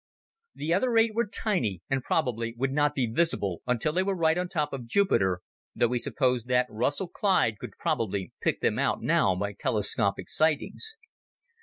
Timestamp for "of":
4.73-4.87